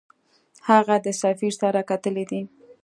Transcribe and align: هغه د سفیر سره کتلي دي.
هغه 0.69 0.95
د 1.05 1.07
سفیر 1.21 1.53
سره 1.61 1.79
کتلي 1.89 2.25
دي. 2.31 2.41